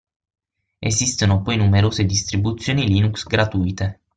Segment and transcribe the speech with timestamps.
[0.79, 3.99] Esistono poi numerose distribuzioni Linux gratuite.